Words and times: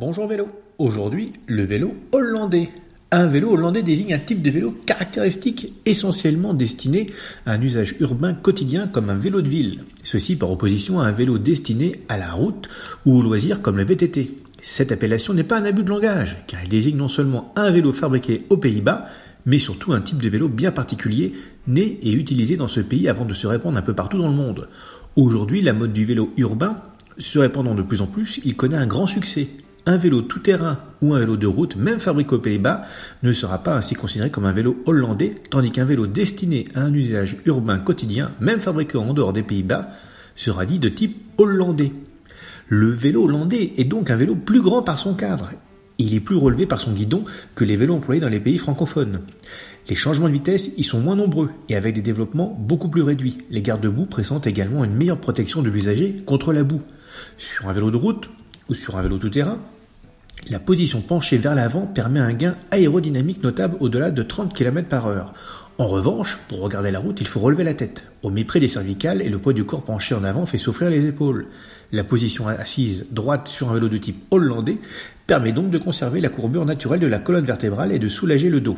Bonjour 0.00 0.26
vélo. 0.26 0.48
Aujourd'hui, 0.78 1.34
le 1.46 1.62
vélo 1.62 1.94
hollandais. 2.12 2.70
Un 3.10 3.26
vélo 3.26 3.50
hollandais 3.50 3.82
désigne 3.82 4.14
un 4.14 4.18
type 4.18 4.40
de 4.40 4.50
vélo 4.50 4.74
caractéristique 4.86 5.74
essentiellement 5.84 6.54
destiné 6.54 7.10
à 7.44 7.52
un 7.52 7.60
usage 7.60 7.96
urbain 8.00 8.32
quotidien 8.32 8.86
comme 8.86 9.10
un 9.10 9.14
vélo 9.14 9.42
de 9.42 9.50
ville. 9.50 9.84
Ceci 10.02 10.36
par 10.36 10.50
opposition 10.50 11.00
à 11.00 11.04
un 11.04 11.10
vélo 11.10 11.36
destiné 11.36 12.00
à 12.08 12.16
la 12.16 12.32
route 12.32 12.70
ou 13.04 13.18
au 13.18 13.20
loisir 13.20 13.60
comme 13.60 13.76
le 13.76 13.84
VTT. 13.84 14.38
Cette 14.62 14.90
appellation 14.90 15.34
n'est 15.34 15.44
pas 15.44 15.58
un 15.58 15.66
abus 15.66 15.82
de 15.82 15.90
langage, 15.90 16.38
car 16.46 16.60
elle 16.62 16.70
désigne 16.70 16.96
non 16.96 17.08
seulement 17.08 17.52
un 17.54 17.70
vélo 17.70 17.92
fabriqué 17.92 18.46
aux 18.48 18.56
Pays-Bas, 18.56 19.04
mais 19.44 19.58
surtout 19.58 19.92
un 19.92 20.00
type 20.00 20.22
de 20.22 20.30
vélo 20.30 20.48
bien 20.48 20.72
particulier, 20.72 21.34
né 21.66 21.98
et 22.00 22.12
utilisé 22.14 22.56
dans 22.56 22.68
ce 22.68 22.80
pays 22.80 23.06
avant 23.06 23.26
de 23.26 23.34
se 23.34 23.46
répandre 23.46 23.76
un 23.76 23.82
peu 23.82 23.92
partout 23.92 24.16
dans 24.16 24.30
le 24.30 24.34
monde. 24.34 24.66
Aujourd'hui, 25.16 25.60
la 25.60 25.74
mode 25.74 25.92
du 25.92 26.06
vélo 26.06 26.32
urbain 26.38 26.78
se 27.18 27.38
répandant 27.38 27.74
de 27.74 27.82
plus 27.82 28.00
en 28.00 28.06
plus, 28.06 28.40
il 28.46 28.56
connaît 28.56 28.78
un 28.78 28.86
grand 28.86 29.06
succès. 29.06 29.50
Un 29.90 29.96
vélo 29.96 30.22
tout-terrain 30.22 30.78
ou 31.02 31.14
un 31.14 31.18
vélo 31.18 31.36
de 31.36 31.48
route, 31.48 31.74
même 31.74 31.98
fabriqué 31.98 32.36
aux 32.36 32.38
Pays-Bas, 32.38 32.82
ne 33.24 33.32
sera 33.32 33.64
pas 33.64 33.74
ainsi 33.74 33.96
considéré 33.96 34.30
comme 34.30 34.44
un 34.44 34.52
vélo 34.52 34.80
hollandais, 34.86 35.34
tandis 35.50 35.72
qu'un 35.72 35.84
vélo 35.84 36.06
destiné 36.06 36.68
à 36.76 36.82
un 36.82 36.94
usage 36.94 37.38
urbain 37.44 37.80
quotidien, 37.80 38.30
même 38.40 38.60
fabriqué 38.60 38.96
en 38.98 39.12
dehors 39.12 39.32
des 39.32 39.42
Pays-Bas, 39.42 39.88
sera 40.36 40.64
dit 40.64 40.78
de 40.78 40.88
type 40.88 41.20
hollandais. 41.38 41.92
Le 42.68 42.86
vélo 42.86 43.24
hollandais 43.24 43.72
est 43.78 43.84
donc 43.84 44.10
un 44.10 44.14
vélo 44.14 44.36
plus 44.36 44.60
grand 44.60 44.82
par 44.82 45.00
son 45.00 45.14
cadre. 45.14 45.50
Il 45.98 46.14
est 46.14 46.20
plus 46.20 46.36
relevé 46.36 46.66
par 46.66 46.80
son 46.80 46.92
guidon 46.92 47.24
que 47.56 47.64
les 47.64 47.74
vélos 47.74 47.96
employés 47.96 48.20
dans 48.20 48.28
les 48.28 48.38
pays 48.38 48.58
francophones. 48.58 49.22
Les 49.88 49.96
changements 49.96 50.28
de 50.28 50.34
vitesse 50.34 50.70
y 50.76 50.84
sont 50.84 51.00
moins 51.00 51.16
nombreux 51.16 51.50
et 51.68 51.74
avec 51.74 51.96
des 51.96 52.00
développements 52.00 52.56
beaucoup 52.60 52.90
plus 52.90 53.02
réduits. 53.02 53.38
Les 53.50 53.60
garde-boue 53.60 54.06
présentent 54.06 54.46
également 54.46 54.84
une 54.84 54.94
meilleure 54.94 55.18
protection 55.18 55.62
de 55.62 55.68
l'usager 55.68 56.22
contre 56.26 56.52
la 56.52 56.62
boue. 56.62 56.82
Sur 57.38 57.68
un 57.68 57.72
vélo 57.72 57.90
de 57.90 57.96
route 57.96 58.30
ou 58.68 58.74
sur 58.74 58.96
un 58.96 59.02
vélo 59.02 59.18
tout-terrain, 59.18 59.58
la 60.48 60.58
position 60.58 61.00
penchée 61.00 61.36
vers 61.36 61.54
l'avant 61.54 61.86
permet 61.86 62.20
un 62.20 62.32
gain 62.32 62.56
aérodynamique 62.70 63.42
notable 63.42 63.76
au-delà 63.80 64.10
de 64.10 64.22
30 64.22 64.54
km 64.54 64.88
par 64.88 65.06
heure. 65.06 65.34
En 65.78 65.86
revanche, 65.86 66.38
pour 66.48 66.60
regarder 66.60 66.90
la 66.90 66.98
route, 66.98 67.20
il 67.20 67.26
faut 67.26 67.40
relever 67.40 67.64
la 67.64 67.74
tête. 67.74 68.04
Au 68.22 68.30
mépris 68.30 68.60
des 68.60 68.68
cervicales 68.68 69.22
et 69.22 69.28
le 69.28 69.38
poids 69.38 69.52
du 69.52 69.64
corps 69.64 69.82
penché 69.82 70.14
en 70.14 70.24
avant 70.24 70.44
fait 70.44 70.58
souffrir 70.58 70.90
les 70.90 71.06
épaules. 71.06 71.46
La 71.92 72.04
position 72.04 72.48
assise 72.48 73.06
droite 73.10 73.48
sur 73.48 73.70
un 73.70 73.74
vélo 73.74 73.88
de 73.88 73.96
type 73.96 74.24
hollandais 74.30 74.78
permet 75.26 75.52
donc 75.52 75.70
de 75.70 75.78
conserver 75.78 76.20
la 76.20 76.28
courbure 76.28 76.66
naturelle 76.66 77.00
de 77.00 77.06
la 77.06 77.18
colonne 77.18 77.44
vertébrale 77.44 77.92
et 77.92 77.98
de 77.98 78.08
soulager 78.08 78.50
le 78.50 78.60
dos. 78.60 78.76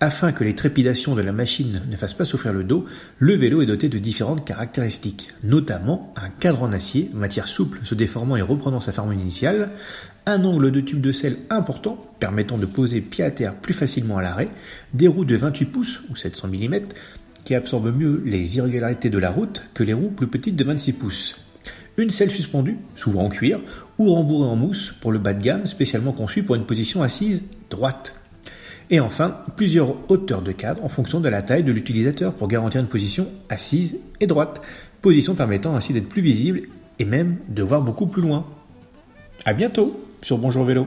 Afin 0.00 0.32
que 0.32 0.44
les 0.44 0.54
trépidations 0.54 1.14
de 1.14 1.22
la 1.22 1.32
machine 1.32 1.82
ne 1.88 1.96
fassent 1.96 2.14
pas 2.14 2.24
souffrir 2.24 2.52
le 2.52 2.64
dos, 2.64 2.86
le 3.18 3.34
vélo 3.34 3.62
est 3.62 3.66
doté 3.66 3.88
de 3.88 3.98
différentes 3.98 4.44
caractéristiques, 4.44 5.32
notamment 5.42 6.14
un 6.16 6.28
cadre 6.28 6.62
en 6.62 6.72
acier, 6.72 7.10
matière 7.14 7.48
souple 7.48 7.80
se 7.84 7.94
déformant 7.94 8.36
et 8.36 8.42
reprenant 8.42 8.80
sa 8.80 8.92
forme 8.92 9.12
initiale, 9.12 9.70
un 10.26 10.44
angle 10.44 10.70
de 10.70 10.80
tube 10.80 11.00
de 11.00 11.12
sel 11.12 11.36
important 11.50 12.04
permettant 12.20 12.58
de 12.58 12.66
poser 12.66 13.00
pied 13.00 13.24
à 13.24 13.30
terre 13.30 13.54
plus 13.54 13.74
facilement 13.74 14.18
à 14.18 14.22
l'arrêt, 14.22 14.48
des 14.94 15.08
roues 15.08 15.24
de 15.24 15.36
28 15.36 15.64
pouces 15.66 16.00
ou 16.10 16.16
700 16.16 16.48
mm 16.48 16.76
qui 17.44 17.54
absorbent 17.54 17.92
mieux 17.92 18.22
les 18.26 18.58
irrégularités 18.58 19.08
de 19.08 19.18
la 19.18 19.30
route 19.30 19.62
que 19.72 19.82
les 19.82 19.94
roues 19.94 20.10
plus 20.10 20.26
petites 20.26 20.56
de 20.56 20.64
26 20.64 20.92
pouces. 20.92 21.36
Une 21.96 22.10
selle 22.10 22.30
suspendue, 22.30 22.76
souvent 22.94 23.24
en 23.24 23.28
cuir, 23.28 23.58
ou 23.98 24.12
rembourrée 24.12 24.48
en 24.48 24.54
mousse 24.54 24.94
pour 25.00 25.12
le 25.12 25.18
bas 25.18 25.32
de 25.32 25.42
gamme 25.42 25.66
spécialement 25.66 26.12
conçu 26.12 26.42
pour 26.42 26.54
une 26.54 26.66
position 26.66 27.02
assise 27.02 27.42
droite. 27.70 28.14
Et 28.90 29.00
enfin, 29.00 29.36
plusieurs 29.56 29.96
hauteurs 30.10 30.42
de 30.42 30.52
cadre 30.52 30.84
en 30.84 30.88
fonction 30.88 31.20
de 31.20 31.28
la 31.28 31.42
taille 31.42 31.64
de 31.64 31.72
l'utilisateur 31.72 32.32
pour 32.32 32.48
garantir 32.48 32.80
une 32.80 32.86
position 32.86 33.26
assise 33.50 33.98
et 34.20 34.26
droite, 34.26 34.62
position 35.02 35.34
permettant 35.34 35.74
ainsi 35.74 35.92
d'être 35.92 36.08
plus 36.08 36.22
visible 36.22 36.62
et 36.98 37.04
même 37.04 37.36
de 37.48 37.62
voir 37.62 37.82
beaucoup 37.82 38.06
plus 38.06 38.22
loin. 38.22 38.46
À 39.44 39.52
bientôt 39.52 40.02
sur 40.22 40.38
Bonjour 40.38 40.64
Vélo. 40.64 40.86